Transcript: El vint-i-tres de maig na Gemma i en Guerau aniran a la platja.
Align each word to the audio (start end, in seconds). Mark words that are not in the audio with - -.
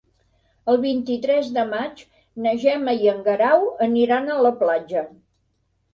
El 0.71 0.79
vint-i-tres 0.85 1.51
de 1.57 1.65
maig 1.73 2.01
na 2.45 2.55
Gemma 2.63 2.97
i 3.03 3.11
en 3.15 3.23
Guerau 3.31 3.69
aniran 3.89 4.29
a 4.29 4.39
la 4.47 4.57
platja. 4.63 5.05